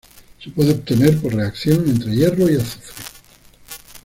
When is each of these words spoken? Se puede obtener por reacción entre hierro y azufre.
Se 0.43 0.49
puede 0.49 0.71
obtener 0.71 1.15
por 1.21 1.35
reacción 1.35 1.87
entre 1.87 2.15
hierro 2.15 2.49
y 2.49 2.55
azufre. 2.55 2.95